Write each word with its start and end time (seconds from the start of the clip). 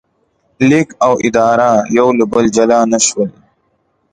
لیک 0.69 0.89
او 1.05 1.13
اداره 1.27 1.71
یو 1.97 2.07
له 2.17 2.25
بله 2.31 2.49
جلا 2.57 2.79
نه 2.91 2.99
شول. 3.07 3.29